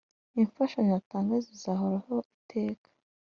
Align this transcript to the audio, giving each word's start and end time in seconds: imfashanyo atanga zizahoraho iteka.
imfashanyo 0.41 0.93
atanga 1.01 1.33
zizahoraho 1.45 2.15
iteka. 2.37 2.87